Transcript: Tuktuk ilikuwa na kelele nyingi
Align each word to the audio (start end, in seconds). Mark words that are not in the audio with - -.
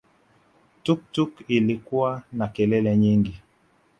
Tuktuk 0.83 1.31
ilikuwa 1.47 2.23
na 2.33 2.47
kelele 2.47 2.97
nyingi 2.97 3.41